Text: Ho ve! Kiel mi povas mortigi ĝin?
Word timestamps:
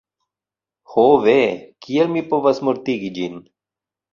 Ho 0.93 1.03
ve! 1.27 1.35
Kiel 1.87 2.09
mi 2.17 2.27
povas 2.35 2.63
mortigi 2.69 3.13
ĝin? 3.21 3.41